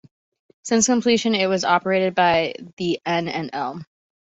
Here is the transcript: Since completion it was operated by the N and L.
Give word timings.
Since 0.63 0.87
completion 0.87 1.35
it 1.35 1.45
was 1.45 1.63
operated 1.63 2.15
by 2.15 2.55
the 2.77 2.99
N 3.05 3.27
and 3.27 3.51
L. 3.53 3.85